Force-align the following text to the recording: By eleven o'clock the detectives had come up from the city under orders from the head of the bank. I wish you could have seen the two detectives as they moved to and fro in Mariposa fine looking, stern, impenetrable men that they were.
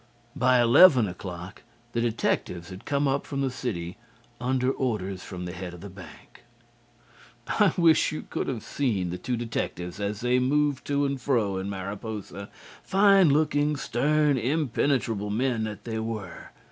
By 0.35 0.59
eleven 0.59 1.07
o'clock 1.07 1.61
the 1.91 2.01
detectives 2.01 2.71
had 2.71 2.85
come 2.85 3.07
up 3.07 3.23
from 3.27 3.41
the 3.41 3.51
city 3.51 3.97
under 4.39 4.71
orders 4.71 5.21
from 5.21 5.45
the 5.45 5.51
head 5.51 5.75
of 5.75 5.81
the 5.81 5.91
bank. 5.91 6.43
I 7.47 7.71
wish 7.77 8.11
you 8.11 8.23
could 8.23 8.47
have 8.47 8.63
seen 8.63 9.11
the 9.11 9.19
two 9.19 9.37
detectives 9.37 9.99
as 9.99 10.21
they 10.21 10.39
moved 10.39 10.85
to 10.87 11.05
and 11.05 11.21
fro 11.21 11.57
in 11.57 11.69
Mariposa 11.69 12.49
fine 12.81 13.29
looking, 13.29 13.75
stern, 13.75 14.39
impenetrable 14.39 15.29
men 15.29 15.65
that 15.65 15.83
they 15.83 15.99
were. 15.99 16.49